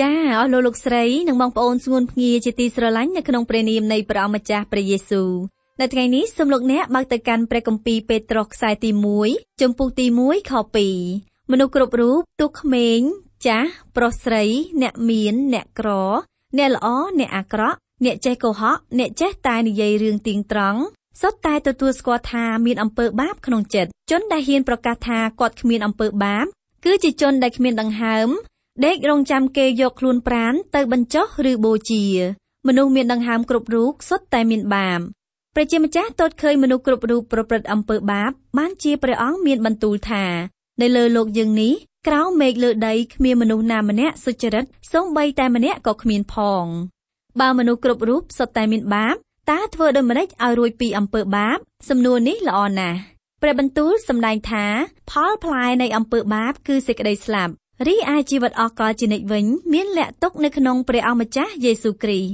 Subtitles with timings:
[0.00, 5.30] ចាអស់លោកលោកស្រីនិងបងប្អូនស្ងួនភ្ងាជាទីស្រឡាញ់នៅក្នុងព្រះនាមនៃព្រះអម្ចាស់ព្រះយេស៊ូវ
[5.80, 8.90] នៅថ្ងៃនេះសូមលោកអ្នកបើកទៅកាន់ព្រះគម្ពីរពេត្រុសខ្សែទី
[9.26, 10.52] 1ចំពុះទី1ខ
[11.02, 13.00] 2មនុស្សគ្រប់រូបទោះក្មេង
[13.46, 14.44] ចាស់ប្រុសស្រី
[14.82, 15.88] អ្នកមាន អ្នកក្រ
[16.58, 16.86] អ្នកល្អ
[17.18, 20.80] អ្នកអាក្រក់អ្នកចេះកុហកអ្នកចេះតែនិយាយរឿងទៀងត្រង់
[21.20, 26.46] សុទ្ធតែទទួលស្គាល់ថាមានអំពើបាបក្នុងចិត្តជនដែលហ៊ានប្រកាសថាគាត់គ្មានអំពើបាប
[26.84, 28.30] គឺជាជនដែលគ្មានដង្ហើម
[28.84, 32.04] ដេករងចាំគេយកខ្លួនប្រានទៅបញ្ចុះឬបូជា
[32.66, 35.00] មនុស្សមានដង្ហើមគ្រប់រូបសុទ្ធតែមានបាប
[35.54, 40.24] ព្រះជាម្ចាស់ទតឃើញមនុស្សគ្រប់រូបប្រព្រឹត្តអំពើបាប បានជាព្រះអង្គមានបន្ទូលថា
[40.80, 41.72] នៅលើលោកយើងនេះ
[42.08, 46.66] ក្រៅមេឃលើដីគ្មានមនុស្សណាម្នាក់សុចរិតសូម្បីតែម្នាក់ក៏គ្មានផង
[47.40, 49.14] បើមនុស្សគ្រប់រូបសុទ្ធតែមានបាប
[49.50, 52.98] តើធ្វើដូចម្តេចឲ្យរួចពីអំពើបាប សំណួរនេះល្អណាស់
[53.42, 54.64] ព្រះបន្ទូលសម្ដែងថា
[55.10, 57.52] ផលផ្លែនៃអំពើបាប គឺសេចក្តីស្លាប់
[57.88, 62.30] រីឯជីវិតអកលជានិច្ចវិញ មានលាក់ទុកនៅក្នុងព្រះអម្ចាស់យេស៊ូវគ្រីស្ទ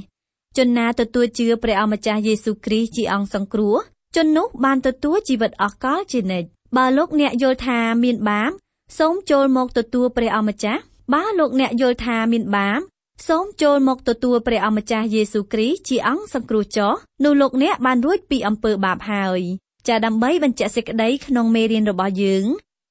[0.56, 3.77] ជនណាទទួលជឿព្រះអម្ចាស់យេស៊ូវគ្រីស្ទជាអង្គសង្គ្រោះ
[4.16, 8.50] ជននោះបានទទួលជីវិតអកលជានិច្ចបើលោកអ្នកយល់ថាមានបាប
[8.98, 10.80] សូមចូលមកទទួលព្រះអម្ចាស់
[11.14, 12.81] បើលោកអ្នកយល់ថាមានបាប
[13.28, 16.92] សូមចូលមកទទួលព្រះអម្ចាស់យេស៊ូវគ្រីស្ទជាអង្គសង្គ្រោះចោះ
[17.25, 19.41] នោះលោកអ្នកបានរួចពីអំពើបាបហើយ
[19.88, 22.47] ចាដើម្បីបញ្ជាក់សេចក្តីក្នុងមេរៀនរបស់យើង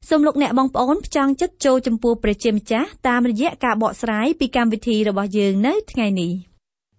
[0.09, 6.31] សូមលោកអ្នកបងប្អូនផ្ចង់ចិត្តចូលចំពោះព្រះជាម្ចាស់តាមរយៈការបកស្រាយពីកម្មវិធីរបស់យើងនៅថ្ងៃនេះ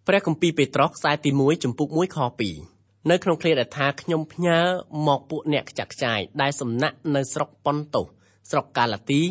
[0.08, 2.18] ព្រះគម្ពីរពេត្រុសខ្សែទី1ចំពុក1ខ
[2.64, 4.58] 2នៅក្នុងឃ្លាដែលថាខ្ញុំផ្ញើ
[5.06, 8.06] មកពួកអ្នកខ្ចាក់ខ្ចាយដែលសំណាក់នៅស្រុកប៉ុនតូស
[8.50, 9.22] ស្រុកកាឡាទី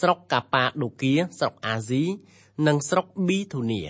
[0.00, 2.04] ស្រុកកាប៉ាដូគៀស្រុកអាស៊ី
[2.66, 3.80] និងស្រុកប៊ីធូនី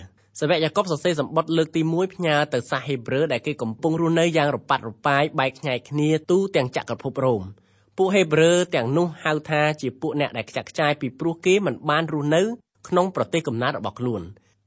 [0.40, 7.44] សាវកយ៉ាកុបសរសេរសម្បត្តិលើកទី1ផ្ញើទៅសាសហេប្រឺដែលគេកំពុងរស់នៅយ៉ាងរប៉ាត់រប៉ាយបែកខ្ញែកគ្នាទូទាំងចក្រភពរ៉ូម
[7.96, 12.42] ពួកហេប្រឺទាំងនោះហៅថាជាពួកអ្នកដែលខ្ចាក់ខ្ចាយពីព្រោះគេមិនបានរស់នៅ
[12.88, 14.22] ក្នុងប្រទេសកំណើតរបស់ខ្លួន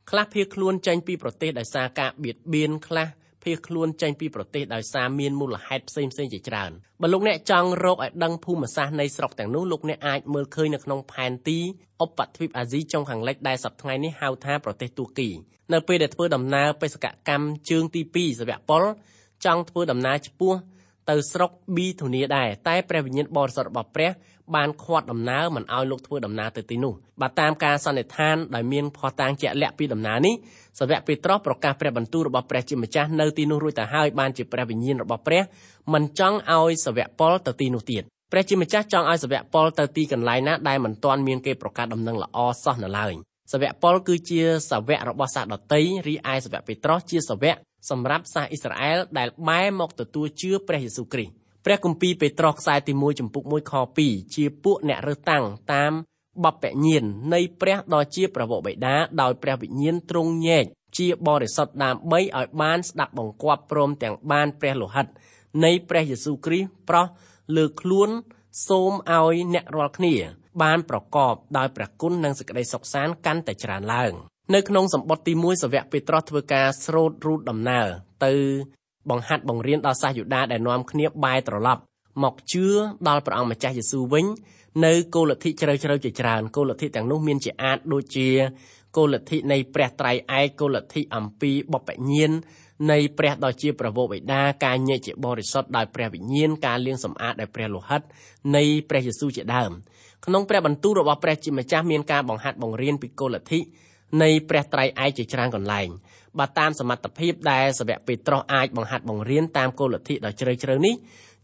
[0.10, 3.08] ខ្លះភៀសខ្លួនចេញពីប្រទេសដោយសារការបៀតបៀនខ្លះ
[3.44, 11.60] ភៀសខ្លួនចេញពីប្រទេសដោយសារមានមូលហេតុផ្សេងផ្សេងជាច្រើនបើលោកអ្នកចង់រកឲ្យដឹងភូមិសាស្ត្រនៃស្រុកទាំងនោះលោកអ្នកអាចមើលឃើញនៅក្នុងផែនទី
[12.04, 15.30] ឧបទ្វីបអាស៊ីចុងខាងលិចដែលសប្តាហ៍នេះហៅថាប្រទេសទួរគី
[15.74, 18.84] នៅពេលដែលធ្វើដំណើរបេសកកម្មជើងទី2សវៈពល
[19.46, 20.54] ចង់ធ្វើដំណើរឆ្ពោះ
[21.10, 24.12] ទៅស្រុកប៊ីធូនីដែរតែព្រះវិញ្ញាណបរិសុទ្ធរបស់ព្រះ
[24.56, 30.34] បានខាត់ដំណើរមិនឲ្យលោកធ្វើដំណើរទៅទីនោះបើតាមការសន្និដ្ឋានដោយមានភ័ស្តុតាងជាក់លាក់ពីដំណើរនេះ
[30.80, 35.42] សាវកពេត្រុសប្រកាសព្រះបន្ទូលរបស់ព្រះជាម្ចាស់នៅទីនោះរួចទៅហើយបានជាព្រះវិញ្ញាណរបស់ព្រះ
[35.94, 43.14] មិនចង់ឲ្យសាវកប៉ុលទៅទីនោះទៀតព្រះជាម្ចាស់ចង់ឲ្យសាវកប៉ុលទៅទីកន្លែងណាដែលមិនទាន់មានគេប្រកាសដំណឹងល្អសោះនៅឡើយ
[43.52, 47.56] សាវកប៉ុលគឺជាសាវករបស់សាសដតីរីឯសាវកពេត្រុសជាសាវក
[47.90, 51.34] សម្រាប់សាសអ៊ីស្រាអែលដែលបែរមកទទួលជឿព្រះយេស៊ូវគ្រីស្ទ
[51.66, 53.74] ព្រះគម្ពីរពេត្រុសខ្សែទី1ចំពុក1ខ
[54.04, 55.92] 2ជាពួកអ្នករើសតាំងតាម
[56.44, 60.66] បបញ្ញាណនៃព្រះដ៏ជាប្រវោបិតាដោយព្រះវិញ្ញាណទ្រង់ញែក
[60.98, 65.08] ជាបរិសុទ្ធដើម្បីឲ្យបានស្ដាប់បង្គាប់ព្រមទាំងបានព្រះលោហិត
[65.64, 67.06] នៃព្រះយេស៊ូវគ្រីស្ទប្រោះ
[67.58, 68.10] លើខ្លួន
[68.68, 70.16] សូមឲ្យអ្នករាល់គ្នា
[70.64, 74.14] បានប្រកបដោយព្រះគុណនិងសេចក្តីសុខសាន្តកាន់តែច្រើនឡើង
[74.52, 77.88] នៅក្នុងសម្បត្តិទី1សាវកពេត្រុសធ្វើការស្រោតរូតដំណើរ
[78.26, 78.34] ទៅ
[79.10, 81.82] បង្ហាត់បង្រៀនដល់សាសយូដាដែលនាំគ្នាបែរត្រឡប់
[82.24, 82.66] មកជឿ
[83.08, 84.26] ដល់ព្រះអង្គម្ចាស់យេស៊ូវវិញ
[84.86, 88.30] នៅគោលលទ្ធិជ្រៅជ្រៅជាច្រើនគោលលទ្ធិទាំងនោះមានជាអាចដូចជា
[88.98, 92.32] គោលលទ្ធិនៃព្រះត្រៃឯកគោលលទ្ធិអំពីបបញ្ញាណ
[92.92, 98.02] នៃព្រះដ៏ជាប្រវោបិតាការញែកជាបរិសុទ្ធដោយព្រះវិញ្ញាណការលាងសម្អាតដោយព្រះលោហិត
[98.56, 99.72] នៃព្រះយេស៊ូវជាដើម
[100.26, 103.60] ក្នុងព្រះបន្ទូលរបស់ព្រះជាម្ចាស់មានការបង្ហាត់បង្រៀនពីគោលលទ្ធិ
[104.22, 105.88] នៃព្រះត្រៃឯកជាច្រើនកន្លែង
[106.40, 110.96] បើតាមសមត្ថភាពដែលសាវកពេត្រុសអាចបង្ហាត់បង្រៀនតាមគោលលទ្ធិដ៏ជ្រៅជ្រៅនេះ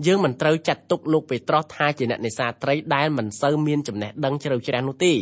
[0.08, 5.14] យើងមិនត្រូវចាត់ទុកលោកពេត្រុសថាជាអ្នកនេសាទត្រីដែលមិនសូវមានចំណេះដឹងជ្រៅជ្រះនោះទេ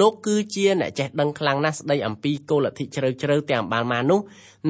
[0.00, 4.20] លោកគឺជាអ្នកចេះដឹងខ្លាំងណាស់ស្ដីអំពីគោលលទ្ធិជ្រៅជ្រៅទាំងបានមកនោះ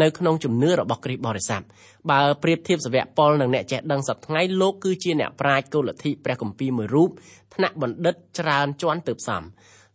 [0.02, 1.62] នៅក្នុងជំនឿរបស់គ្រីស្ទបរិស័ទ
[2.10, 7.10] បើប្រៀបធៀបសាវកប៉ុលនិងអ្នកចេះដឹងសប្តាហ៍លោកគឺជាអ្នកប្រាជ្ញគោលលទ្ធិព្រះគម្ពីរមួយរូប
[7.54, 9.42] ថ្នាក់បណ្ឌិតច្រើនជាន់ទើបសម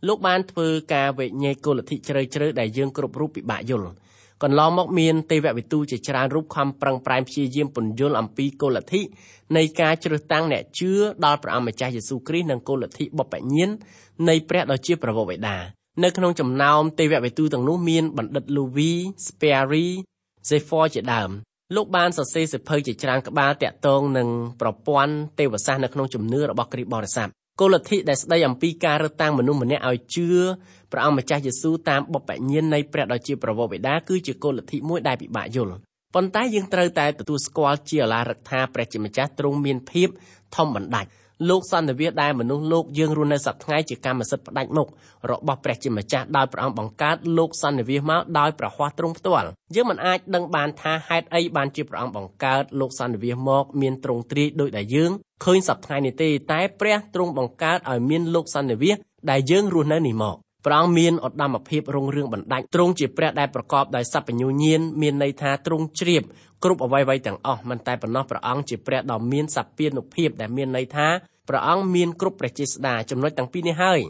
[0.06, 3.94] លោកបានធ្វើការវេញែកគោលលទ្ធិជ្រៅជ្រៅដែលយើងគ្រប់រូបពិបាកយល់
[4.44, 9.02] កន្លងមកមានទេវវិទូជាច្រើនរូបខំប្រឹងប្រែងព្យាយាមពន្យល់អំពីគោលលទ្ធិ
[9.58, 10.92] នៃការជ្រើសតាំងអ្នកជឿ
[11.26, 13.70] ដល់ព្រះអង្គម្ចាស់យេស៊ូវគ្រីស្ទនិងគោលលទ្ធិបព្វញ្ញន
[14.30, 15.58] នៃព្រះដ៏ជាប្រវោបិតា
[16.04, 18.98] នៅក្នុងចំណោមទេវវិទូទាំងនោះមានបណ្ឌិត Louis
[19.28, 19.88] Sperry
[20.50, 21.30] Zephyr ជាដើម
[21.76, 24.28] លោកបានសរសេរសិភៅជាច្រើនក្បាលតាក់ទងនឹង
[24.62, 27.30] ប្រព័ន្ធទេវសាស្ត្រនៅក្នុងជំនឿរបស់គ្រិស្តបរិស័ទ
[27.60, 30.28] គោលលទ្ធិដែលស្ដីអំពីការរើសតាំងមនុស្សម្នាក់ឲ្យជឿ
[30.92, 35.76] ព្រះអង្គម្ចាស់យេស៊ូវតាមបុព្វញ្ញនៃព្រះដ៏ជាប្រវោបិតាគឺជាគោលលទ្ធិមួយដែលពិបាកយល់
[36.16, 40.10] ប៉ុន្តែយើងត្រូវតែទទួលស្គាល់ជាអាឡារឹកថាព្រះជាម្ចាស់ទ្រង់មានភាព
[40.56, 41.10] ធំបណ្ដាច់
[41.50, 44.88] លោកសន្និវាសដែលមនុស្សលោកយើងរស់នៅសប្តាហ៍ថ្ងៃជាកម្មសិទ្ធិផ្ដាច់មុខ
[45.32, 55.12] របស់ព្រះជាម្ចាស់ដោយព្រះអង្គបង្កើតលោកសន្និវាសមកដោយប្រហ័សទ្រង់ផ្ទាល់យើងមិនអាចដឹងបានថាហេតុអីបានជាព្រះអង្គបង្កើតលោកសន្និវាសមកមានទ្រង់ទ្រាយដោយដែលយើង
[55.46, 58.98] ឃើញសប្តាហ៍ថ្ងៃនេះទេតែព្រះទ្រង់បង្កើតឲ្យមានលោកសន្និវាស
[59.30, 66.24] ដែលយើងរស់នៅនេះមក ព្រះអង្គមានឧត្តមភាពរុងរឿងបណ្ដាច់ទ្រង់ជាព្រះដែលប្រកបដោយសัพពញ្ញុញាណមានន័យថាទ្រង់ជ្រាប
[66.64, 71.08] គ្រប់អ្វីៗទាំងអស់មិនតែប៉ុណ្ណោះព្រះអង្គជាព្រះដ៏មានសព្វានុភាពដែលមានន័យថា
[71.48, 74.02] ព្រះអង្គមានគ្រប់ព្រះចេស្តាចំណុចទាំងពីរនេះហើយ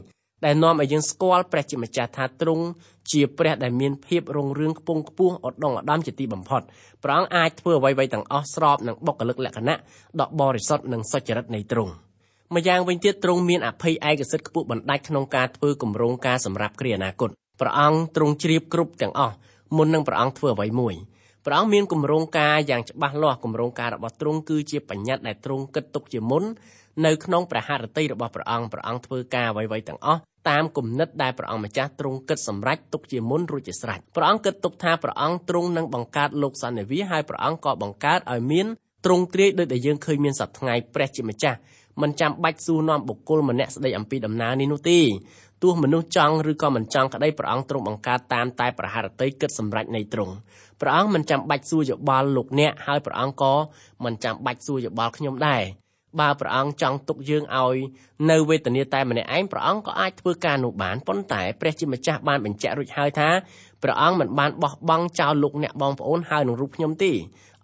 [0.46, 2.66] ដែលនាំឲ្យយើងស្គាល់ព្រះជាម្ចាស់ថាទ្រង់
[3.12, 6.62] ជាព្រះដែលមានភាពរុងរឿងខ្ពង់ខ្ពស់ឧត្តមឧត្តមជាទីបំផុត
[7.04, 9.76] ព្រះអង្គអាចធ្វើអ្វីៗទាំងអស់ស្របនឹងបុគ្គលិកលក្ខណៈ
[10.22, 11.94] ដ៏បរិសុទ្ធនិងសុចរិតនៃទ្រង់
[12.56, 17.30] ម្យ៉ាងវិញទៀតទ្រង់មានអភ័យឯកសិទ្ធិខ្ពស់បណ្ដាច់ក្នុងការធ្វើគម្រោងការសម្រាប់គ្រាអនាគត
[17.62, 19.36] ព្រះអង្គទ្រង់ជ្រាបគ្រប់ទាំងអស់
[19.78, 20.96] មុននឹងព្រះអង្គធ្វើអ្វីមួយ
[21.46, 26.44] ព្រះអង្គមានគម្រោងការយ៉ាងច្បាស់លាស់គម្រោងការរបស់ទ្រង់គឺជាបញ្ញត្តិដែលទ្រង់គិតទុកជាមុន
[27.06, 38.68] នៅក្នុងព្រះハរតីរបស់ព្រះអង្គព្រះអង្គធ្វើការអ្វីៗទាំងអស់តាមគំនិតដែលព្រះអង្គម្ចាស់ទ្រង់គិតសម្រេចទុកជាមុនរួចជាស្រេចព្រះអង្គគិតទុកថាព្រះអង្គទ្រង់នឹងបង្កើតលោកសន្និវាហើយព្រះអង្គក៏បង្កើតឲ្យមាន
[39.06, 41.58] ទ្រង់ទ្រាយដោយដែលយើងឃើញមានសប្តាហ៍ព្រះជាម្ចាស់
[42.02, 45.00] មិនចាំបាច់សួរនាំបុគ្គលម្នាក់ស្ដីអំពីដំណើរនេះនោះទេ
[45.64, 50.34] ទោះមនុស្សចង់ឬក៏មិនចង់ក្តីព្រះអង្គទ្រង់បង្កើតតាមតែប្រហារតីគិតសម្រេចនៃទ្រង់
[50.82, 53.54] ព្រះអង្គមិនចាំបាច់សួរយោបល់លោកអ្នកហើយព្រះអង្គក៏
[54.06, 55.64] មិនចាំបាច់សួរយោបល់ខ្ញុំដែរ
[56.20, 57.78] បើព្រះអង្គចង់ទុកយើងឲ្យ
[58.30, 63.30] នៅវេទនាតែម្នាក់ឯងព្រះអង្គក៏អាចធ្វើការនោះបានប៉ុន្តែព្រះជាម្ចាស់បានបញ្ជាក់រួចហើយថា
[63.84, 67.12] ព្រះអង្គមិនបានបោះបង់ចោលលោកអ្នកបងប្អូនហើយនឹងរូបខ្ញុំទេ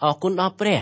[0.03, 0.81] អរគុណដល់ព្រះ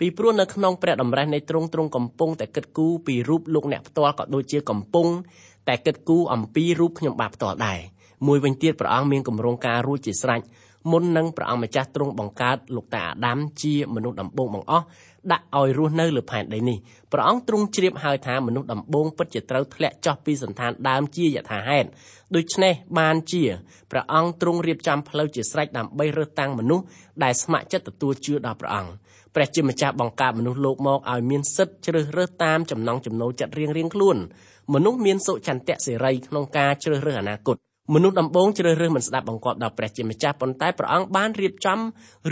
[0.00, 5.08] ពីព្រោះនៅក្នុងព្រះតម្រាស់នៃទ្រង់ទ្រង់កំពុងតែគិតគូរពីរូបលោកអ្នកផ្ទាល់ក៏ដូចជាកំពុង
[5.68, 7.78] តែគិតគូរអំពីរូបខ្ញុំបាទផ្ទាល់ដែរ
[8.26, 10.40] មួយវិញទៀតព្រះអង្គមានគម្រោងការរួចជាស្រេច
[10.90, 14.84] មុននឹងព្រះអង្គម្ចាស់ទ្រង់បង្កើតលោកតាអាដាមជាមនុស្សដំបូងបង្អស់
[15.32, 16.78] ដាក់ឲ្យរស់នៅលើផែនដីនេះ
[17.12, 21.88] ព្រះអង្គទ្រង់ជ្រាបហើយថាមនុស្សដំបូងពិតជាត្រូវធ្លាក់ចុះពីសន្តានដើមជាយថាហេតុ
[22.36, 23.42] ដូច្នេះបានជា
[23.90, 26.84] ព្រះអង្គទ្រង់រៀបចំផ្លូវជាស្រេចដើម្បីរើសតាំងមនុស្ស
[27.24, 28.92] ដែលស្ម័គ្រចិត្តទទួលជឿដល់ព្រះអង្គ
[29.34, 34.16] ព្រះជាម្ចាស់បង្កើតមនុស្សលោកមកឲ្យមានសិទ្ធិជ្រើសរើសតាមចំណង់ចំណូលចិត្តរៀងៗខ្លួន
[34.74, 37.56] មនុស្សមានសុចន្ទៈសេរីក្នុងការជ្រើសរើសអនាគត
[37.94, 41.78] មនុស្សដំបូងជ្រើសរើសមិនស្ដាប់បង្គាប់ដល់ព្រះជាម្ចាស់ប៉ុន្តែព្រះអង្គបានរៀបចំ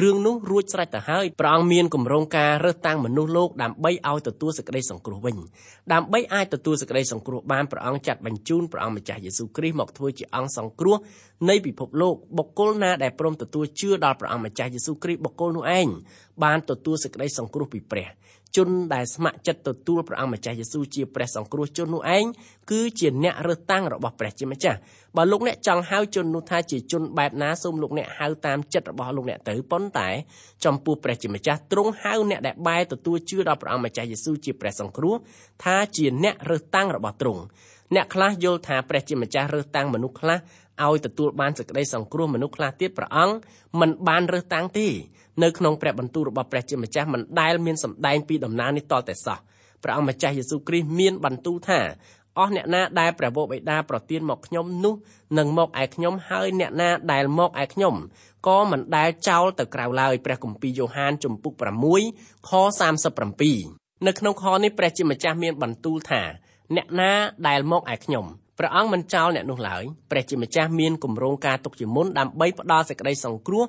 [0.02, 5.36] រឿងនោះរួចស្រេចទៅហើយព្រះអង្គមានគម្រោងការរើសតាំងមនុស្សលោកដើម្បីឲ្យទទួលសេចក្តីសង្គ្រោះវិញ
[5.92, 10.96] ដើម្បីអាចទទួលសេចក្តីសង្គ្រោះបានព្រះអង្គចាត់បញ្ជូនព្រះអង្គម្ចាស់យេស៊ូវគ្រីស្ទមកធ្វើជាអង្គសង្គ្រោះ
[11.48, 15.88] នៃពិភពលោកបុគ្គលណាដែលព្រមទទួលជឿដល់ព្រះអង្គម្ចាស់យេស៊ូវគ្រីស្ទបុគ្គលនោះឯង
[16.44, 18.08] បានទទួលសេចក្តីសង្គ្រោះពីព្រះ
[18.56, 22.24] ជនដែលស្ម័គ្រចិត្តទទួលព្រះអង្គម្ចាស់យេស៊ូវជាព្រះសង្គ្រោះជននោះឯង
[22.70, 24.78] គឺជាអ្នករើសតាំងរបស់ព្រះជាម្ចាស់
[25.16, 30.08] បើលោកអ្នកចង់ហៅជននោះថាជាជនបែបណាសូមលោកអ្នកហៅតាមចិត្តរបស់លោកអ្នកទៅប៉ុន្តែ
[30.64, 35.14] ចំពោះព្រះជាម្ចាស់ទ្រង់ហៅអ្នកដែលបែរទទួលជឿដល់ព្រះអង្គម្ចាស់យេស៊ូវជាព្រះសង្គ្រោះ
[35.64, 37.42] ថាជាអ្នករើសតាំងរបស់ទ្រង់
[37.94, 40.38] អ្នកខ្លះយល់ថាព្រះជាម្ចាស់រើសតាំងមនុស្សខ្លះ
[40.86, 43.34] ឲ្យទទួលបានសេចក្តីសង្គ្រោះមនុស្សខ្លះទៀតព្រះអង្គ
[43.80, 44.88] មិនបានរើសតាំងទេ
[45.42, 49.38] នៅក្នុងព្រះបន្ទូលរបស់ព្រះជាម្ចាស់មិនដែលមានសម្ដែងពីដំណើរនេះតតែសោះ
[49.82, 51.80] ព្រះអង្គម្ចាស់យេស៊ូវគ្រីស្ទមានបន្ទូលថា
[52.38, 54.94] អស់អ្នកណាដែលព្រះវរបិតាប្រទានមកខ្ញុំនោះ
[55.38, 57.94] នឹងមកឯខ្ញុំហើយអ្នកណាដែលមកឯខ្ញុំ
[58.46, 61.52] ក៏មិនដែលចោលទៅក្រៅឡើយព្រះគម្ពីរយ៉ូហានជំពូក
[62.00, 62.50] 6ខ
[63.28, 66.22] 37នៅក្នុងខនេះព្រះជាម្ចាស់មានបន្ទូលថា
[66.76, 67.12] អ្នកណា
[67.48, 68.26] ដែលមកឯខ្ញុំ
[68.58, 73.64] ព្រះអង្គមិនចោលអ្នកនោះឡើយព្រះជាម្ចាស់មានគម្រោងការទុកជាមុនដើម្បីផ្ដល់សេចក្តីសង្គ្រោះ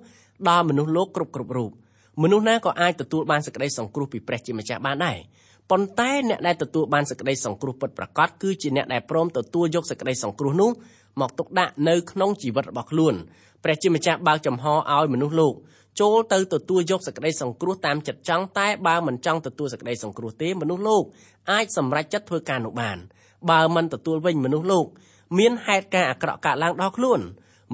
[0.50, 1.72] ដល់មនុស្សលោកគ្រប់គ្រប់រូប
[2.24, 5.18] មនុស្សណាក៏អាចទទួលបានសេចក្តីសង្គ្រោះពីព្រះជាម្ចាស់បានដែរ
[5.70, 10.72] ប៉ុន្តែអ្នកដែលទទួលបានសេចក្តីសង្គ្រោះពិតប្រាកដគឺជាអ្នកដែលព្រមទទួលយកសេចក្តីសង្គ្រោះនោះ
[11.22, 13.14] មកទុកដាក់នៅក្នុងជីវិតរបស់ខ្លួន
[13.64, 15.54] ព្រះជាម្ចាស់បើកចំហឲ្យមនុស្សលោក
[16.00, 21.04] ចូលទៅទទួលយកសេចក្តីសង្គ្រោះតាមចិត្តចង់តែបើមិនចង់ទទួលសេចក្តីសង្គ្រោះទេមនុស្សលោក
[21.52, 22.98] អាចសម្រេចចិត្តធ្វើការនោះបាន
[23.50, 24.86] បើមិនទទួលវិញមនុស្សលោក
[25.38, 27.20] មានហេតុការណ៍អាក្រក់កើតឡើងដល់ខ្លួន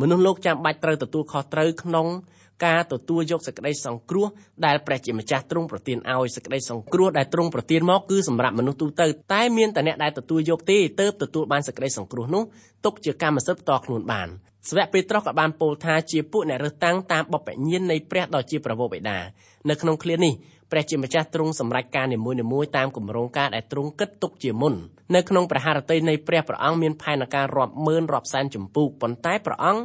[0.01, 2.07] មនុស្សលោកចាំបាច់ត្រូវទទួលខុសត្រូវក្នុង
[2.65, 4.27] ការទទួលយកសេចក្តីសង្គ្រោះ
[4.65, 12.43] ដែលព្រះជាម្ចាស់ទ្រង់ប្រទានឲ្យសេចក្តីសង្គ្រោះដែលទ្រង់ប្រទានមកគឺសម្រាប់មនុស្សទូទៅតែមានតែអ្នកដែលទទួលយកទេទើបទទួលបានសេចក្តីសង្គ្រោះនោះ
[12.85, 14.27] ទុកជាកម្មសិទ្ធិផ្ទាល់ខ្លួនបាន
[14.69, 19.17] សាវកពេត្រុសក៏បានពោលថាជាពួកអ្នករើសតាំងតាមបបញ្ញាណនៃព្រះដ៏ជាប្រវោបិតា
[19.69, 20.33] នៅក្នុងឃ្លានេះ
[20.71, 22.31] ព្រះជាម្ចាស់ទ្រង់សម្រេចការនីមួ
[22.63, 24.74] យៗតាមគម្រោងការដែលទ្រង់គិតទុកជាមុន
[25.15, 29.81] នៅក្នុងព្រះハរតីនៃព្រះព្រះអង្គមានផែនការរាប់ម៉ឺនរាប់សែនចម្ពោះប៉ុន្តែព្រះអង្គ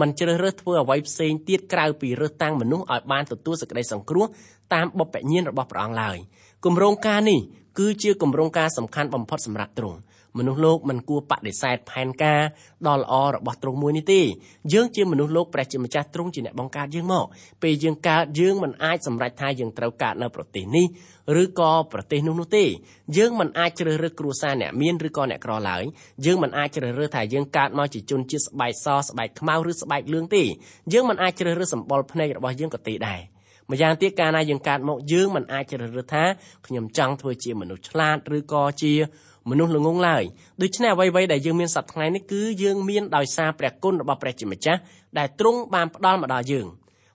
[0.00, 4.26] មិនជ្រើសរើសធ្វើអ្វីផ្សេងទៀតក្រៅពីរើសតាំងមនុស្សឲ្យបានទទួលសេចក្តីសង្គ្រោះ
[4.74, 6.16] តាមបបញ្ញាណរបស់ព្រះអង្គឡើយ
[6.64, 7.40] គម្រោងការនេះ
[7.78, 9.98] គឺជាគម្រោងការសំខាន់បំផុតសម្រាប់ទ្រង់
[10.38, 12.40] មនុស្សលោកមិនគួរបដិសេធផែនការ
[12.88, 14.20] ដ៏ល្អរបស់ទ្រង់មួយនេះទេ
[14.72, 17.24] យើងជាមនុស្សលោកព្រះជាម្ចាស់ទ្រង់ជាអ្នកបង្កើតយើងមក
[17.62, 20.86] ពេលយើងកើតយើងមិនអាចសម្រេចថាយើងត្រូវកើតនៅប្រទេសនេះ
[21.42, 22.64] ឬក៏ប្រទេសនោះនោះទេ
[23.16, 25.82] យើងមិនអាចជ្រើសរើសគ្រួសារអ្នកមានឬក៏អ្នកក្រឡើយ
[26.24, 30.44] យើងមិនអាចជ្រើសរើសថាយើងកើតមកជាជនជាតិស្បែកសស្បែកខ្មៅឬស្បែកលឿងទេ
[30.92, 33.20] យើងមិនអាចជ្រើសរើសសម្បុរភ្នែករបស់យើងក៏ទេដែរ
[33.70, 36.24] ម្យ៉ាងទៀតកាលណាយើងកើតមកយើងមិនអាចជ្រើសរើសថា
[36.66, 38.92] ខ្ញុំចង់ធ្វើជាមនុស្សឆ្លាតឬក៏ជា
[39.50, 40.24] មនុស្សល្ងងឡើយ
[40.62, 44.80] ដូច្នេះអ្វីៗដែលយើងមានសប្តាហ៍ថ្ងៃនេះគឺយើងមានដោយសារព្រះគុណរបស់ព្រះជាម្ចាស់
[45.18, 46.66] ដែលទ្រង់បានផ្ដល់មកដល់យើង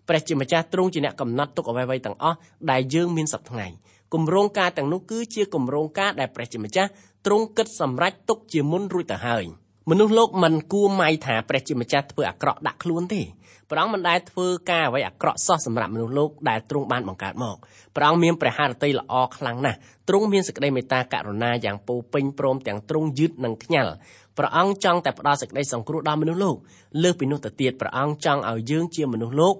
[0.08, 2.38] ព្រះជាម្ចាស់ទ្រង់ជាអ្នកកំណត់ទុកអ្វីៗទាំងអស់
[2.72, 3.68] ដែលយើងមានសប្តាហ៍ថ្ងៃ
[4.14, 6.90] គម្រោងការទាំងនោះគឺជាគម្រោងការដែលព្រះជាម្ចាស់
[7.26, 9.46] ទ្រង់គិតសម្រេចទុកជាមុនរួចទៅហើយ
[9.92, 13.22] មនុស្សលោកមិនគួរម៉ៃថាព្រះជាម្ចាស់ធ្វើអាក្រក់ដាក់ខ្លួនទេ
[13.70, 17.58] ព្រះអង្គមិនដែលធ្វើការអ្វីអាក្រក់សោះសម្រាប់មនុស្សលោកដែលទ្រង់បានបង្កើតមក
[17.96, 19.78] ព្រះអង្គមានព្រះハរតីល្អខ្លាំងណាស់
[20.08, 23.94] ទ្រង់មានសេចក្តីមេត្តាករុណាយ៉ាងពោពេញព្រមទាំងទ្រង់យឺតនិងខ្ញាល់
[24.38, 26.56] ព្រះអង្គចង់តែផ្ដល់សេចក្តីសង្គ្រោះដល់មនុស្សលោក
[27.04, 29.56] លើសពីនោះទៅទៀតព្រះអង្គចង់ឲ្យយើងជាមនុស្សលោក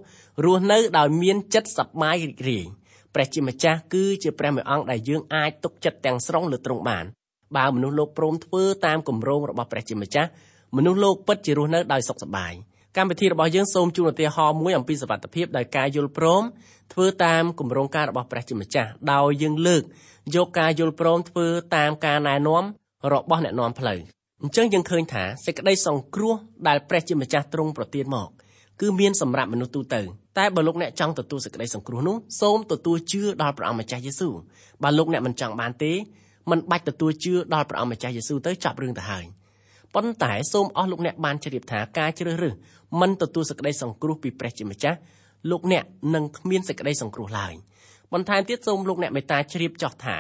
[0.46, 2.66] រស់នៅដោយមានចិត្តសប្បាយរីករាយ
[3.16, 7.06] ព្រះជាម្ចាស់គឺជាព្រះមេអង្គដែលយើងអាចទុកចិត្តទាំងស្រុងលើទ្រង់បាន
[7.58, 10.30] បើមនុស្សលោកព្រមធ្វើតាមគម្រោងរបស់ព្រះជាម្ចាស់
[10.78, 12.54] មនុស្សលោកពិតជារស់នៅដោយសុខសប្បាយ
[12.98, 16.44] កម្មវិធីរបស់យើងសូមជូនឧទាហរណ៍មួយអំពីសវត្ថភាពដោយការយល់ព្រម
[16.94, 19.84] ធ្វើតាមគម្រោងការរបស់ព្រះជាម្ចាស់ដោយយើងលើក
[20.36, 22.64] យកការយល់ព្រមធ្វើតាមការណែនាំ
[23.14, 24.00] របស់អ្នកនាំផ្លូវ
[24.42, 26.34] អញ្ចឹងយើងឃើញថាសេចក្តីសង្គ្រោះ
[26.68, 28.30] ដែលព្រះជាម្ចាស់ទ្រង់ប្រទានមក
[28.82, 30.02] គឺមានសម្រាប់មនុស្សទូទៅ
[30.38, 34.34] តែបើលោកអ្នកចង់ទទួលសេចក្តីសង្គ្រោះនោះសូមទទួលជឿដល់ព្រះអង្គម្ចាស់យេស៊ូវ
[34.84, 35.94] បើលោកអ្នកមិនចង់បានទេ
[36.52, 39.26] មិនបាច់ទទួលជឿដល់ព្រះអង្គម្ចាស់យេស៊ូវទៅចាប់រឿងទៅហើយ
[39.96, 42.54] ប៉ុន្តែសូមអស់លោកអ្នកបានជ្រាបថាការជ្រើសរើស
[43.02, 44.98] មិនទទួលសេចក្តីសង្គ្រោះពីព្រះជាម្ចាស់
[45.52, 45.84] លោកអ្នក
[46.16, 47.54] នឹងគ្មានសេចក្តីសង្គ្រោះឡើយ
[48.14, 50.16] បន្ថែមទៀតសូមលោកអ្នកមេត្តាជ្រាបចោះថា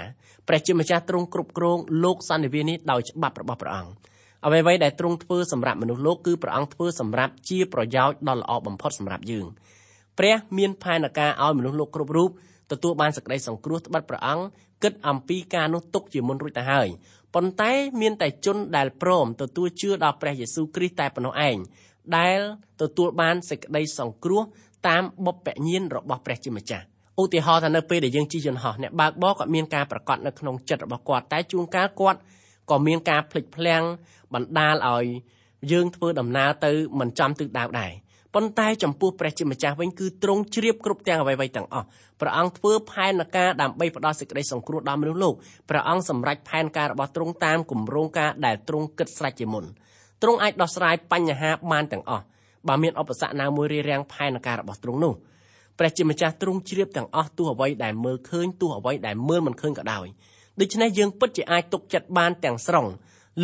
[0.48, 3.92] ព្រះជាម្ចាស់ទ្រង់គ្រប់គ្រងលោកសន្និវានេះដោយច្បាប់របស់ព្រះអង្គ
[4.46, 9.46] អ្វីៗដែលទ្រង់ធ្វើសម្រាប់មនុស្សលោកគឺព្រះអង្គធ្វើសម្រាប់ជាប្រយោជន៍ដ៏ល្អបំផុតសម្រាប់យើង
[10.20, 12.30] ព្រះមានផែនការឲ្យមនុស្សលោកគ្រប់រូប
[12.72, 14.44] ទទួលបានសេចក្តីសង្គ្រោះត្បិតព្រះអង្គ
[14.86, 16.88] គិតអំពីការនោះទុកជាមុនរួចទៅហើយ
[17.36, 21.58] ប៉ុន្តែមានតែជនដែលព្រមទទួលជឿដល់ព្រះយេស៊ូវគ្រីស្ទតែប៉ុណ្ណោះឯង
[22.18, 22.40] ដែល
[22.82, 24.42] ទទួលបានសេចក្តីសង្គ្រោះ
[24.88, 26.86] តាមបុព្វញ្ញាណរបស់ព្រះជាម្ចាស់
[27.22, 32.20] ឧទាហរណ៍ថានៅពេលដែលយើងជិះយន្តហោះអ្នកបើកបរក៏មានការប្រកាសនៅក្នុងចិត្តរបស់គាត់តែជួនកាលគាត់
[32.72, 33.84] ក៏មានការភ្លេចភ្លាំង
[34.34, 35.06] បណ្ដាលឲ្យ
[35.72, 37.92] យើងធ្វើដំណើរទៅមិនចំទិសដៅដែរ
[38.36, 41.86] ប៉ុន្តែចំពោះព្រះជាម្ចាស់វិញគឺទ្រង់ជ្រាបគ្រប់ទាំងអ្វីៗទាំងអស់
[42.22, 45.34] ព្រះអង្គធ្វើផែនការដើម្បីផ្ដល់សេចក្តីសង្គ្រោះដល់មនុស្សលោក
[45.70, 49.66] ព្រះអង្គសម្រេចផែនការរបស់ទ្រង់តាមគម្រោងការដែលទ្រង់គិតស្រេចជាមុន
[50.22, 52.24] ទ្រង់អាចដោះស្រាយបញ្ហាបានទាំងអស់
[52.68, 55.14] បើមានឧបសគ្គណាមួយរារាំងផែនការរបស់ទ្រង់នោះ
[55.80, 60.08] ព្រះជាម្ចាស់ទ្រង់ជ្រាបទាំងអស់ទោះអ្វីដែលមើលឃើញទោះអ្វីដែលមើលមិនឃើញក៏ដោយ
[60.60, 62.86] ដូច្នេះយើងពិតជាអាចទុកចិត្តបានទាំងស្រុង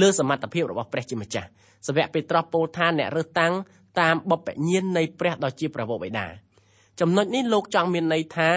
[0.01, 1.47] លើសមត្ថភាពរបស់ព្រះជាម្ចាស់
[1.87, 3.53] សាវកពេត្រុសពោលថាអ្នករើសតាំង
[3.99, 6.27] តាមបបញ្ញាណនៃព្រះដ៏ជាព្រះវរបិតា
[6.99, 8.49] ចំណុចនេះលោកចង់មានន័យថា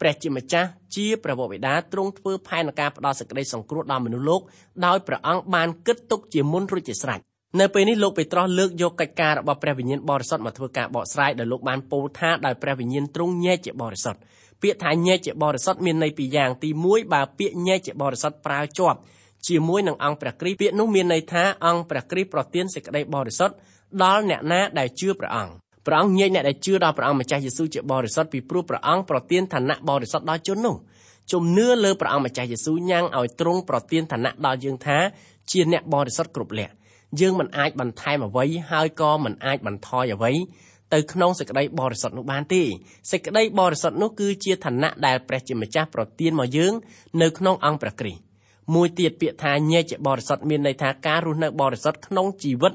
[0.00, 4.40] ព្រះជាម្ចាស់ជាព្រះវរបិតាទ្រង់ធ្វើផែនការផ្ដល់សេចក្តីសង្គ្រោះដល់មនុស្សលោក
[4.86, 7.20] ដោយព្រះអង្គបានគិតទុកជាមុនរួចជាស្រេច
[7.60, 14.20] នៅពេលនេះលោកពេត្រុសលើកយកកិច្ចការរបស់ព្រះវិញ្ញាណបរិសុទ្ធមកធ្វើការបកស្រាយដោយលោកបានពោលថាដោយព្រះវិញ្ញាណទ្រង់ញែកជាបរិសុទ្ធ
[14.62, 18.98] ពាក្យថាញែកជាបរិសុទ្ធមានន័យពីរយ៉ាងទី1បើពាក្យញែកជាបរិសុទ្ធប្រើជាប់
[19.48, 23.54] ជាមួយនឹងអង្គព្រះគ្រីស្ទពាក្យនោះមានន័យថាអង្គព្រះគ្រីស្ទប្រទានសេចក្តីបរិសុទ្ធ
[24.04, 25.52] ដល់អ្នកណាដែលជឿព្រះអង្គ
[25.86, 30.76] ព្រះអង្គញែកអ្នកដែលជឿដល់ព្រះអង្គម្ចាស់យេស៊ូវជាបរិសុទ្ធពីព្រោះព្រះអង្គប្រទានឋានៈបរិសុទ្ធដល់ជននោះ
[31.32, 34.98] ជំនឿលើព្រះអង្គម្ចាស់យេស៊ូវញ៉ាំងឲ្យទ្រង់ប្រទានឋានៈដល់យើងថា
[35.50, 36.72] ជាអ្នកបរិសុទ្ធគ្រប់លក្ខ
[37.20, 40.32] យើងមិនអាចបន្ថែមអ្វីហើយក៏មិនអាចបន្ថយអ្វី
[40.94, 42.62] ទៅក្នុងសេចក្តីបរិសុទ្ធនោះបានទេ
[43.10, 46.72] សេចក្តីបរិសុទ្ធនោះគឺជាឋានៈដែលព្រះជាម្ចាស់ប្រទានមកយើង
[47.22, 48.20] នៅក្នុងអង្គព្រះគ្រីស្ទ
[48.74, 52.72] មួយទៀតពាក្យថាញែកជាបរិសុទ្ធមានន័យថាការរស់នៅបរិសុទ្ធក្នុងជីវិត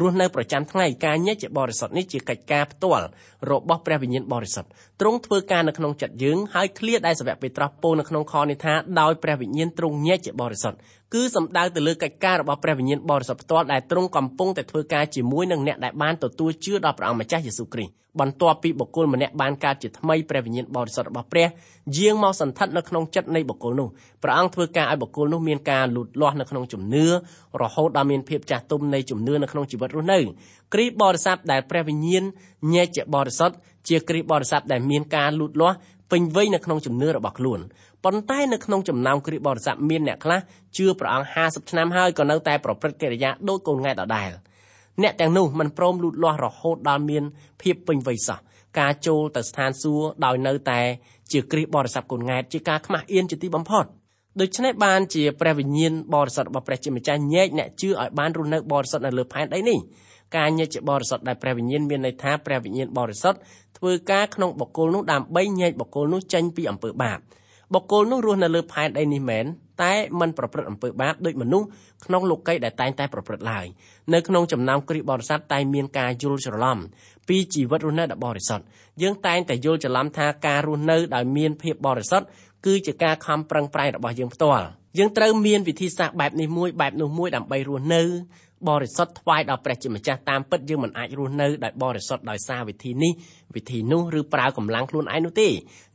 [0.00, 3.06] រស់នៅប្រចាំថ្ងៃការញែកជាបរិសុទ្ធនេះជាកិច្ចការផ្ទាល់
[3.50, 4.68] របស់ព្រះវិញ្ញាណបរិសុទ្ធ
[5.00, 10.78] ទ្រង់ធ្វើការនៅក្នុងចិត្តយើងហើយឃ្លាដែលសាវកពេត្រុសពោលនៅក្នុងខនេះថាដោយព្រះវិញ្ញាណទ្រង់ញែកជាបរិសុទ្ធ
[11.14, 21.48] គឺសំដៅទៅលើកិច្ចការរបស់ព្រះវិញ្ញាណបរិសុទ្ធផ្ទាល់ដែលទ្រង់កំពុងតែធ្វើការជាមួយនឹងអ្នកដែលបានទទួលជឿដល់ព្រះអង្គម្ចាស់យេស៊ូវគ្រីស្ទបន្ទាប់ពីបុគ្គលម្នាក់បានកើតជាថ្មីព្រះវិញ្ញាណបរិសុទ្ធរបស់ព្រះ
[21.96, 23.88] យាងមកសន្ធិដ្ឋនៅក្នុងចិត្តនៃបុគ្គលនោះ
[24.22, 27.06] ព្រះអង្គធ្វើការឲ្យបុគ្គលនោះមានការលូតលាស់នៅក្នុងជំនឿ
[27.62, 30.18] រហូតដល់មានភាពចាស់ទុំនៃជំនឿនៅក្នុងជីវិតរស់នៅ
[30.72, 32.24] គ្រីស្ទបរិស័ទដែលព្រះវិញ្ញាណ
[32.74, 33.56] ញែកជាបរិសុទ្ធ
[33.88, 35.76] ជាគ្រីស្ទបរិស័ទដែលមានការលូតលាស់
[36.10, 37.60] ពេញវ័យនៅក្នុងជំនឿរបស់ខ្លួន
[38.04, 40.40] ប៉ុន្តែនៅក្នុងចំណោមគ្រីស្ទបរិស័ទមានអ្នកខ្លះ
[40.76, 44.30] ជឿព្រះអង្គ50ឆ្នាំហើយក៏នៅតែប្រព្រឹត្តកិរិយាដូចកូនង៉ែដដែល
[45.02, 47.24] អ្នកទាំងនោះមិនព្រមលូតលាស់រហូតដល់មាន
[47.62, 48.38] ភាពពេញវ័យសោះ
[48.78, 50.80] ការចូលទៅស្ថានសួគ៌ដោយនៅតែ
[51.32, 53.84] ជាគ្រីស្ទបរិស័ទកូនង៉ែតជាការខ្មាស់អៀនជាទីបំផុត
[54.40, 59.78] ដូច្នេះបានជាព្រះវិញ្ញាណបរិសុទ្ធរបស់ព្រះជាម្ចាស់ញែកអ្នកជឿឲ្យបានរស់នៅបរិសុទ្ធនៅលើផែនដីនេះ
[60.36, 63.38] ការញែកជាបរិសុទ្ធដែលព្រះវិញ្ញាណមានន័យថាព្រះវិញ្ញាណបរិសុទ្ធ
[63.78, 67.18] ធ្វើការក្នុងបុគ្គលនោះដើម្បីញែកបុគ្គលនោះចេញពីអំពើបាប
[67.74, 69.44] បុគ្គលនោះរស់នៅលើផែនដីនេះមែន
[69.82, 71.66] តែមិនប្រព្រឹត្តអំពើបាបដូចមនុស្ស
[72.04, 73.66] ក្នុងលោកីដែលតែងតែប្រព្រឹត្តឡើយ
[74.14, 76.78] នៅក្នុងចំណោមគ្រីស្ទបរិស័ទតែងមានការយល់ច្រឡំ
[77.28, 78.64] ពីជីវិតរស់នៅដ៏បរិសុទ្ធ
[79.02, 82.26] យើងតែងតែយល់ច្រឡំថាការរស់នៅដោយមានភាពបរិសុទ្ធ
[82.66, 84.66] គឺជាការខំប្រឹងប្រែងរបស់យើងផ្ទាល់
[84.98, 88.02] យើងត្រូវមានវិធីសាស្ត្របែបនេះមួយបែបនោះមួយដើម្បីរស់នៅ
[88.68, 93.12] បរិសុទ្ធថ្វាយដល់ព្រះជាម្ចាស់តាមពិតយើងមិនអាចរស់នៅដោយបរិសុទ្ធដោយសារវិធីនេះ
[93.54, 95.48] វិធីនោះឬប្រើកម្លាំងខ្លួនឯងនោះទេ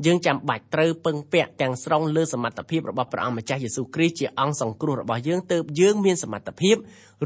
[0.05, 6.75] យើងចាំបាច់ត្រូវពឹងពាក់ទាំងស្រុងលើសមត្ថភាពរបស់ព្រះអង្គម្ចាស់យេស៊ូវគ្រីស្ទជាអង្គសង្គ្រោះរបស់យើងទើបយើងមានសមត្ថភាព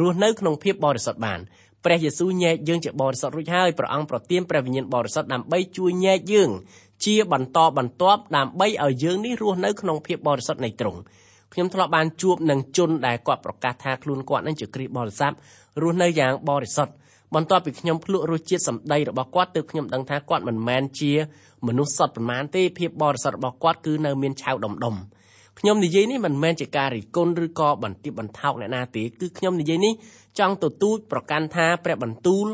[0.01, 1.39] រស់នៅក្នុងភាពបរិសុទ្ធបាន
[1.85, 6.49] ព្រះយេស៊ូវញែកយើងជាបរិសុទ្ធរួចហើយព្រះអង្គប្រទានព្រះវិញ្ញាណបរិសុទ្ធដើម្បីជួយញែកយើង
[7.03, 10.99] ជាបន្តបន្ទាប់ដើម្បីឲ្យយើងនេះរស់នៅក្នុងភាពបរិសុទ្ធនៃទ្រង់
[11.53, 15.31] ខ្ញុំធ្លាប់បានជួបនឹងជនដែលគាត់ប្រកាសថាខ្លួនគាត់នឹងជាគ្រីស្ទបរិស័ទ
[15.81, 16.93] រស់នៅយ៉ាងបរិសុទ្ធ
[17.35, 21.13] បន្ទាប់ពីខ្ញុំភ្លក់រសជាតិសម្ដីរបស់គាត់ទើបខ្ញុំដឹងថាគាត់មិនមែនជា
[21.67, 24.95] មនុស្សសុទ្ធប្រមាណទេភាពបរិសុទ្ធរបស់គាត់គឺនៅមានឆៅដុំដុំ
[25.59, 29.93] ខ្ញុំនិយាយនេះមិនមែនជាការរិះគន់ឬក៏បន្ទាបបន្ថោកអ្នកណាទេគឺខ្ញុំនិយាយនេះ
[30.39, 32.47] ចង់ទទូចប្រកាន់ថាព្រះបន្ទូល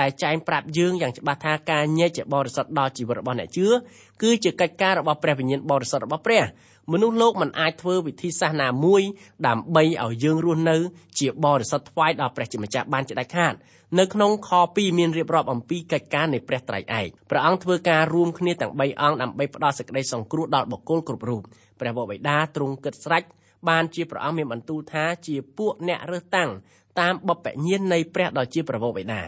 [0.00, 3.66] ដែលចែងប្រាប់យើងយ៉ាងច្បាស់ថាការញែកជាបរិសុទ្ធដល់ជីវិតរបស់អ្នកជឿ
[4.22, 6.42] គឺជាកិច្ចការរបស់ព្រះវិញ្ញាណបរិសុទ្ធរបស់ព្រះ
[6.92, 9.02] មនុស្សលោកមិនអាចធ្វើវិធីសាស្ត្រណាមួយ
[9.46, 10.76] ដើម្បីឲ្យយើងរស់នៅ
[11.18, 13.54] ជាបរិសុទ្ធថ្វាយដល់ព្រះជាម្ចាស់បានជាដាច់ខាត
[13.98, 21.42] នៅក្នុងខ2មានរៀបរាប់អំពីកិច្ចការនៃព្រះត្រៃឯកព្រះអង្គធ្វើការរួមគ្នាទាំង3អង្គដើម្បីផ្ដល់សេចក្តីសង្គ្រោះដល់បុគ្គលគ្រប់រូប
[21.80, 23.22] ព្រះវរបិតាទ្រង់គិតស្រេច
[23.68, 26.50] បានជាព្រះអង្គមានបន្ទូលថាជាពួកអ្នករើសតាំង
[27.00, 29.22] តាមបបញ្ញាណនៃព្រះដ៏ជាព្រះវរបិតា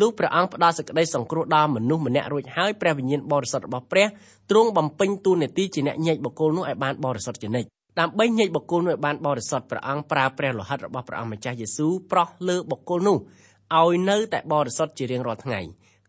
[0.00, 4.06] លុះព្រះអង្គផ្ដល់សេចក្តីសង្គ្រោះដល់មនុស្សម្នាក់រួចហើយព្រះវិញ្ញាណបរិសុទ្ធរបស់ព្រះ
[4.50, 7.68] ទ្រង់បំពេញតួនាទីជាអ្នកញែកបុគ្គលនោះឲ្យបានបរិសុទ្ធជានិច្ច
[8.00, 13.18] ដើម្បីញែកបុគ្គលនោះឲ្យបានបរិសុទ្ធព្រះអង្គប្រើព្រះលោហិតរបស់ព្រះអង្គម្ចាស់យេស៊ូវប្រោះលើបុគ្គលនោះ
[13.80, 15.60] ឲ្យនៅតែបរិសុទ្ធជារៀងរាល់ថ្ងៃ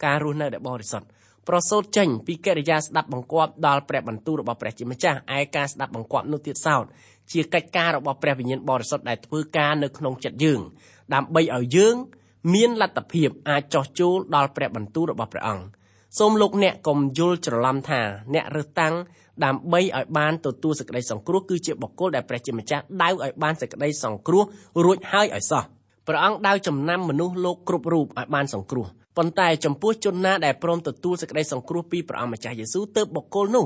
[0.05, 1.07] ការរស់នៅដែលបរិសុទ្ធ
[1.47, 6.85] ប្រសូតចេញពីកិរិយាស្ដាប់បង្គាប់ដល់ព្រះបន្ទូលរបស់ព្រះជាម្ចាស់ឯការស្ដាប់បង្គាប់នោះទៀតសោត
[7.31, 10.61] ជាកិច្ចការរបស់ព្រះវិញ្ញាណបរិសុទ្ធដែលធ្វើការនៅក្នុងចិត្តយើង
[11.13, 11.95] ដើម្បីឲ្យយើង
[12.53, 15.65] មានលទ្ធភាពអាចចោះចូលដល់ព្រះបន្ទូលរបស់ព្រះអង្គ
[16.19, 18.01] សូមលោកអ្នកកុំយល់ច្រឡំថា
[18.33, 18.95] អ្នករើសតាំង
[19.45, 24.43] ដើម្បីឲ្យបានទទួលសេចក្តីសង្គ្រោះគឺជាបុគ្គលដែលព្រះជាម្ចាស់ដៅឲ្យបានសេចក្តីសង្គ្រោះ
[24.85, 25.63] រួចហើយឲ្យសោះ
[26.07, 28.85] ព្រះអង្គដៅចំណាំមនុស្សលោកគ្រប់រូបឲ្យបានសង្គ្រោះ
[29.17, 33.65] ប៉ុន្តែចំពោះជនណាដែលព្រមទទួលសេចក្តីសង្គ្រោះពីព្រះអង្គម្ចាស់យេស៊ូវទើបបុគ្គលនោះ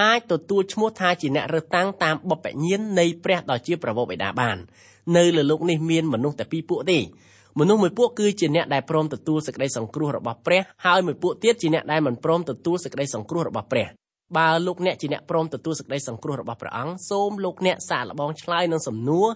[0.00, 4.56] អាចទទួលឈ្មោះថាជាអ្នករើសតាំងតាមបបញ្ញាណនៃព្រះដ៏ជាប្រវោបិតាបាន
[5.16, 6.98] នៅលើលោកនេះមានមនុស្សតែពីរពួកទេ
[7.58, 13.86] មនុស្សមួយពួកគឺជាអ្នកដែលព្រមទទួលសេចក្តីសង្គ្រោះរបស់ព្រះហើយមួយពួកទៀតជាអ្នកដែលមិនព្រមទទួលសេចក្តីសង្គ្រោះរបស់ព្រះ
[14.36, 19.28] បើលោកអ្នកជាអ្នកព្រមទទួលសេចក្តីសង្គ្រោះរបស់ព្រះអង្គសូមលោកអ្នកសាកល្បងឆ្លើយនឹងសំណួរ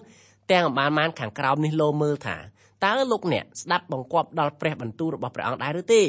[0.51, 2.37] ទាំងអំបានបានខាងក្រោមនេះលោមើលថា
[2.85, 6.03] តើលោកអ្នកស្ដាប់បង្គាប់ដល់ព្រះបន្ទូលរបស់ព្រះអង្គដែរឬទេ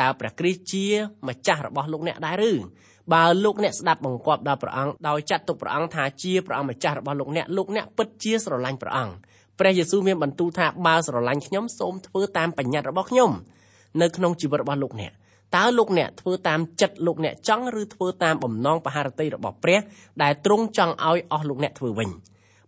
[0.00, 0.86] តើព្រះគ្រីស្ទជា
[1.28, 2.52] ម្ចាស់របស់លោកអ្នកដែរឬ
[3.12, 9.14] បើលោកអ្នកស្ដាប់បង្គាប់ដល់ព្រះអង្គដោយចាត់ទុកព្រះអង្គថាជាព្រះអង្គម្ចាស់របស់លោកអ្នកលោកអ្នកពិតជាស្រឡាញ់ព្រះអង្គ
[9.58, 13.30] ព្រះយេស៊ូវមានបន្ទូលថាបើស្រឡាញ់ខ្ញុំសូមធ្វើតាមបញ្ញត្តិរបស់ខ្ញុំ
[14.02, 15.12] នៅក្នុងជីវិតរបស់លោកអ្នក
[15.56, 19.80] តើលោកអ្នកធ្វើតាមចិត្តលោកអ្នកចង់ឬធ្វើតាមបំណងបហារតីរបស់ព្រះ
[20.22, 22.08] ដែលទ្រង់ចង់ឲ្យអស់លោកអ្នកធ្វើវិញ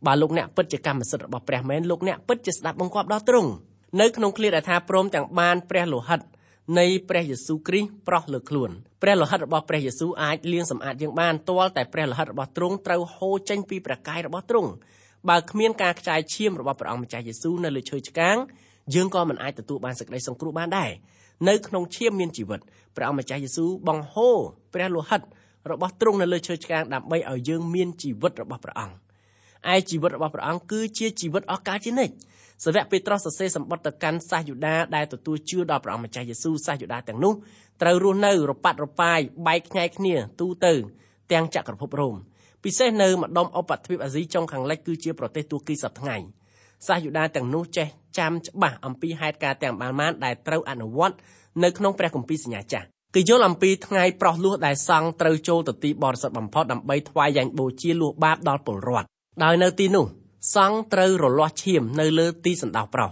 [0.06, 3.50] បើលោកអ្នកពិតជាកម្មសិទ្ធិរបស់ព្រះមែនលោកអ្នកពិតជាស្ដាប់បង្គាប់ដល់ទ្រង់
[4.00, 6.20] នៅក្នុងឃ្លាដែលថាព្រមទាំងបានព្រះលោហិត
[6.78, 8.70] នៃព្រះយេស៊ូវគ្រីស្ទប្រោះលើខ្លួន
[9.02, 14.70] ព្រះលោហិតរបស់ព្រះយេស៊ូវអាចលាងសម្អាតយើងបានទាល់តែព្រះលោហិតរបស់ទ្រង់ត្រូវហូរចេញពីព្រះកាយរបស់ទ្រង់
[15.28, 18.36] បើគ្មានការខ្ចាយឈាមរបស់ព្រះអង្គម្ចាស់យេស៊ូវនៅលើឈើឆ្កាង
[18.94, 20.90] យើងក៏មិនអាចទទួលបានសេចក្តីសង្គ្រោះបានដែរ
[21.48, 22.60] នៅក្នុងឈាមមានជីវិត
[22.96, 24.38] ព្រះអង្គម្ចាស់យេស៊ូវបង្ហូរ
[24.74, 25.20] ព្រះលោហិត
[25.70, 28.96] របស់ទ្រង់នៅលើឈើឆ្កាងដើម្បីឲ្យយើងមានជីវិតរបស់ព្រះអង្គ
[29.74, 32.14] ឯជីវិតរបស់ព្រះអង្គគឺជាជីវិតអស់កលជានិច្ច
[32.64, 37.32] សាវកពេត្រុសសរសេរសម្បត្តិទៅកាន់សាសយូដាដែលទទួលជឿដល់ព្រះអង្គម្ចាស់យេស៊ូវសាសយូដាទាំងនោះ
[37.82, 40.72] ត្រូវរស់នៅរប៉ាត់រប៉ាយបែកខ្ញែកគ្នាទូទៅ
[41.32, 42.16] ទាំងចក្រភពរ៉ូម
[42.64, 46.16] ពិសេសនៅម្ដុំឧបទ្វីបអាស៊ីចុងខាងលិចគឺជាប្រទេសទួរគីសប្តាហ៍ថ្ងៃ
[46.86, 47.86] សាសយូដាទាំងនោះចេះ
[48.18, 51.16] ចាំច្បាស់អំពីហេតុការណ៍ទាំងបានបានដែលត្រូវអនុវត្ត
[51.64, 59.06] នៅក្នុងព្រះគម្ពីរសញ្ញាចាស់គេយល់អំពីថ្ងៃប្រោះលោះដែលសង់ត្រូវចូលទៅទីបរិសុទ្ធបំផុតដើម្បីថ្វាយយ៉ាញ់បូជាលោះបាបដល់ពលរដ្ឋ
[59.44, 60.06] ដោយនៅទីនោះ
[60.55, 63.11] សង់ត្រូវរលាស់ឈាមនៅលើទីសណ្ដោះប្រុស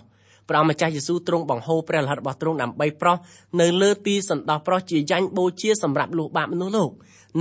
[0.50, 3.18] ព្រះម្ចាស់យេស៊ូវទ្រង់បង្ហូរព្រះលិខិតរបស់ទ្រង់ដើម្បីប្រោះ
[3.62, 6.92] នៅលើទីសណ្ដោះប្រុសជាយ៉ាញ់បូជាសម្រាប់លុះបាបមនុស្សលោក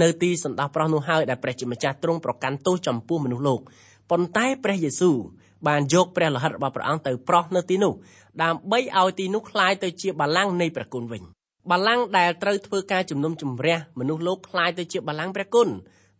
[0.02, 3.60] នៅទីសណ្ដោះប្រុសនោះហើយដែលព្រះជាម្ចាស់ទ្រង់ប្រកាន់ទោសចំពោះមនុស្សលោក
[4.10, 5.16] ប៉ុន្តែព្រះយេស៊ូវ
[5.68, 7.92] បានយកព្រះលិខិតរបស់ព្រះអង្គទៅប្រោះនៅទីនោះ
[8.42, 11.22] ដើម្បីឲ្យទីនោះคล้ายទៅជាបល្ល័ង្កនៃព្រះគុណវិញ
[11.70, 15.68] បល្ល័ង្កដែលត្រូវធ្វើការជំនុំជម្រះមនុស្សលោកคล้ายទៅជាបល្ល័ង្កព្រះគុណ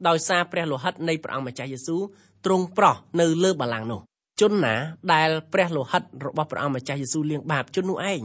[0.09, 2.03] ដោយសារព្រះលោហិតនៃព្រះអង្គម្ចាស់យេស៊ូវ
[2.46, 4.02] ទ្រង់ប្រោះនៅលើបល្ល័ង្កនោះ
[4.42, 4.76] ជនណា
[5.14, 8.22] ដែលព្រះលោហិតរបស់ព្រះអង្គម្ចាស់យេស៊ូវលាងបាបជននោះឯង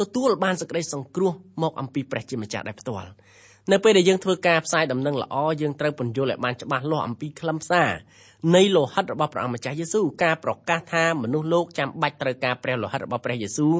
[0.00, 3.10] ទទួលបានសេចក្តីសង្គ្រោះមកអំពីព្រះជាម្ចាស់ដែលផ្ទាល់
[3.72, 7.90] នៅពេលដែលយើងធ្វើការផ្សាយដំណឹងល្អយើងត្រូវពន្យល់ឲ្យបានច្បាស់លាស់អំពីខ្លឹមសារ
[8.52, 13.74] នៃលោហិតរបស់ព្រះអង្គម្ចាស់យេស៊ូវការប្រកាសថាមនុស្សលោកចាំបាច់ត្រូវការព្រះលោហិតរបស់ព្រះយេស៊ូវ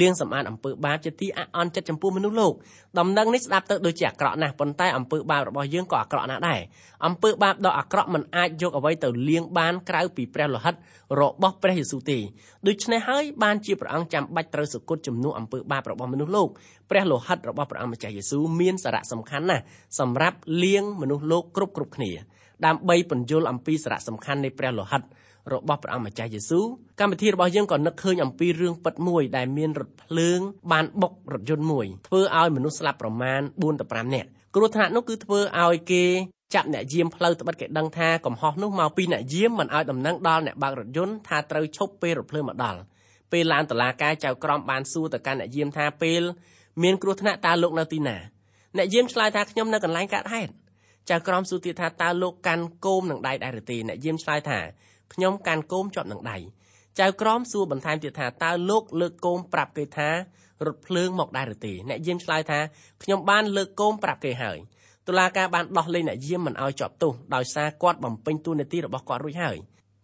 [0.00, 2.52] លាងសម្អាតអំពើបាបជាទីអអន់ចិត្តចំពោះមនុស្សលោក
[2.98, 6.60] ដំណឹងនេះស្ដាប់ទៅដូចជាអាក្រក់ណាស់ប៉ុន្តែអំពើបាបរបស់យើងក៏អាក្រក់ណាស់ដែរ
[7.06, 10.74] អំពើបាបដ៏អាក្រក់មិនអាចយកអ្វីទៅលាងបានក្រៅពីព្រះលោហិត
[11.20, 12.18] របស់ព្រះយេស៊ូវទេ
[12.66, 16.48] ដូច្នេះហើយបានជាព្រះអង្គចាំបាច់ត្រូវសគត់ជំនួសអំពើបាបរបស់មនុស្សលោក
[16.90, 19.62] ព្រះលោហិតរបស់ព្រះអង្គម្ចាស់យេស៊ូវមានសារៈសំខាន់ណាស់
[19.98, 22.12] សម្រាប់លាងមនុស្សលោកគ្រប់គ្រប់គ្នា
[22.66, 25.02] ដើម្បីពន្យល់អំពីសារៈសំខាន់នៃព្រះលោហិត
[25.52, 26.66] របស់ព្រះអង្គម្ចាស់យេស៊ូវ
[27.00, 30.40] កម្មវិធីរបស់យើងក៏នឹកឃើញអំពីរឿងពិតមួយដែលមានរថភ្លើង
[30.72, 36.04] បានបុករថយន្តមួយធ្វើឲ្យមនុស្សស្លាប់ប្រមាណ4ទៅ5នាក់គ្រោះថ្នាក់នោះគឺធ្វើឲ្យគេ
[36.54, 42.80] ចាប់អ្នកយាមផ្លូវត្បិតគេដឹងថាកំហុសនោះមកពីអ្នកយាមមិនឲ្យដំណឹងដល់អ្នកបើករថយន្តថាត្រូវឈប់ពេលរថភ្លើងមកដល់
[43.32, 46.22] ពេលឡានតឡាការចៅក្រមបានសួរទៅកាន់អ្នកយាមថាពេល
[46.82, 48.16] មានគ្រោះថ្នាក់តើលោកនៅទីណា
[48.76, 50.50] អ្នកយាមឆ្លើយថាខ្ញុំនៅកន្លែងកើតហេតុ
[51.10, 54.60] ចៅក្រមសួរទៀតថាតើលោកកាន់គោមនឹងដៃដែរឬទេអ្នកយាមឆ្លើយថា
[55.14, 56.38] ខ្ញុំកាន់គោមជាប់នឹងដៃ
[57.00, 60.08] ចៅក្រមសួរបន្ថែមទៀតថាតើលោកលើកគោមប្រាប់គេថា
[60.66, 62.60] រថភ្លើងមកដែរឬទេអ្នកយាមឆ្លើយថា
[63.02, 64.58] ខ្ញុំបានលើកគោមប្រាប់គេហើយ
[65.08, 69.56] តុលាការបានដោះលែងអ្នកយាមមិនឲ្យជាប់ទោសដោយសារគាត់បំពេញតួនាទីរបស់គាត់រួចហើយ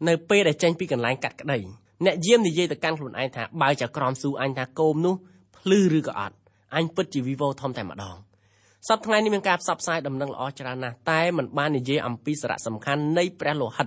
[0.09, 1.59] នៅពេលដែលចេញពីកន្លែងកាត់ក្តី
[2.05, 5.15] អ្នកយាមនិយាយទៅកាន់ខ្លួនឯងថាបើចៅក្រមសួរអញថាគោមនោះ
[5.57, 6.37] ភ្លឺឬក៏អត់
[6.77, 8.17] អញពិតជាវីវោធំតែម្ដង
[8.87, 13.87] សប្តាហ៍ថ្ងៃនេះមានការផ្សព្វផ្សាយដំណឹងល្អច្រើនណាស់តែมันបាននិយាយអំពីសារៈសំខាន់នៃព្រះលោហិត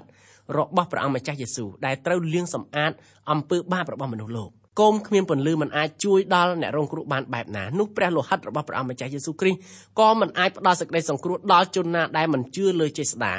[0.57, 2.91] របស់ព្រះអង្គម្ចាស់យេស៊ូវដែលត្រូវលាងសម្អាត
[3.31, 4.49] អំពើបាបរបស់មនុស្សលោក
[4.79, 9.59] គោមគ្មានពន្លឺមិនអាចជួយដល់អ្នករងគ្រោះបានបែបណានោះព្រះលោហិតរបស់ព្រះអង្គម្ចាស់យេស៊ូវគ្រីស្ទ
[9.99, 13.33] ក៏មិនអាចផ្ដល់សេចក្តីសង្គ្រោះដល់ជនណាដែលមិនជឿលើចេស្តា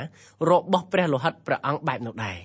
[0.51, 2.39] របស់ព្រះលោហិតព្រះអង្គបែបនោះដែរ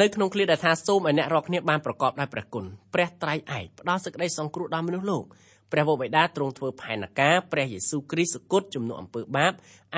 [0.00, 5.24] នៅក្នុងឃ្លាដែលថាសូមឲ្យអ្នករាល់គ្នាបានប្រកបដោយព្រះគុណព្រះត្រៃឯកផ្ដល់សេចក្តីសង្គ្រោះដល់មនុស្សលោក
[5.72, 9.52] ព្រះវរបិតាទ្រង់ធ្វើផែនការព្រះយេស៊ូវគ្រីស្ទគត់ជំនួសអំពើបាប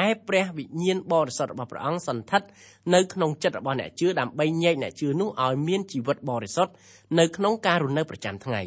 [0.07, 2.47] ឯព្រះវិញ្ញាណបរិសុទ្ធរបស់ព្រះអង្គសន្ធិដ្ឋ
[2.95, 6.73] នៅក្នុងចិត្តរបស់អ្នកជឿដើម្បីញែកអ្នកជឿនោះឲ្យមានជីវិតបរិសុទ្ធ
[7.19, 8.63] នៅក្នុងការរស់នៅប្រចាំថ្ងៃ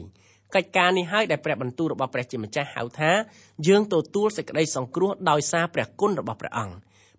[0.55, 3.11] កិច្ចការនេះហើយដែលព្រះបន្ទូលរបស់ព្រះជាម្ចាស់ហៅថា
[3.67, 6.75] យើងទទួលសេចក្តីសង្គ្រោះដោយសារព្រះគុណរបស់ព្រះអង្គ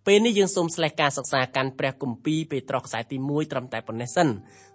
[0.06, 4.28] ពេលនេះយើងសូមស្លេះការសិក្សាកាន់ព្រះគម្ពីរពេត្រុសខ្សែទី1ត្រឹមតែប៉ុណ្ណេះសិន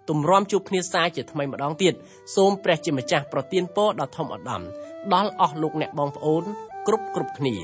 [0.08, 1.94] ទម្រាំជួបគ្នាសាជាថ្មីម្ដងទៀត
[2.36, 4.62] សូមព្រះជាម្ចាស់ប្រទានពរដ៏ធំឧត្តម
[5.14, 6.44] ដល់អស់លោកអ្នកបងប្អូន
[6.86, 7.56] គ្រប់គ្រប់គ្នា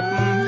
[0.00, 0.47] happened.